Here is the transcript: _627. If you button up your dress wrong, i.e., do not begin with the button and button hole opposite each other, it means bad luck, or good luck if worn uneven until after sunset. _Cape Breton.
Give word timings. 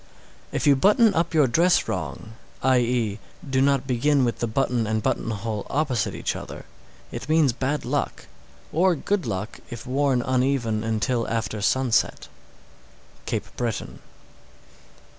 _627. 0.49 0.55
If 0.57 0.65
you 0.65 0.75
button 0.75 1.13
up 1.13 1.33
your 1.35 1.45
dress 1.45 1.87
wrong, 1.87 2.33
i.e., 2.63 3.19
do 3.47 3.61
not 3.61 3.85
begin 3.85 4.25
with 4.25 4.39
the 4.39 4.47
button 4.47 4.87
and 4.87 5.03
button 5.03 5.29
hole 5.29 5.67
opposite 5.69 6.15
each 6.15 6.35
other, 6.35 6.65
it 7.11 7.29
means 7.29 7.53
bad 7.53 7.85
luck, 7.85 8.25
or 8.73 8.95
good 8.95 9.27
luck 9.27 9.59
if 9.69 9.85
worn 9.85 10.23
uneven 10.23 10.83
until 10.83 11.27
after 11.27 11.61
sunset. 11.61 12.29
_Cape 13.27 13.55
Breton. 13.55 13.99